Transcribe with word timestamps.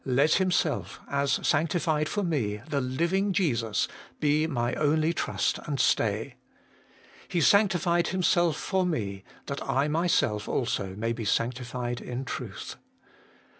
let 0.03 0.33
Himself, 0.37 0.99
as 1.07 1.33
sanctified 1.47 2.09
for 2.09 2.23
me, 2.23 2.59
the 2.67 2.81
living 2.81 3.33
Jesus, 3.33 3.87
be 4.19 4.47
my 4.47 4.73
only 4.73 5.13
trust 5.13 5.59
and 5.67 5.79
stay. 5.79 6.33
He 7.27 7.39
sanctified 7.39 8.07
Himself 8.07 8.57
for 8.57 8.83
me, 8.83 9.23
that 9.45 9.61
I 9.61 9.87
myself 9.87 10.49
also 10.49 10.95
may 10.95 11.13
be 11.13 11.23
sanctified 11.23 12.01
in 12.01 12.25
truth. 12.25 12.77